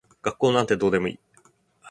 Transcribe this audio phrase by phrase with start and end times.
[0.23, 1.19] 学校なんてどうでもいい。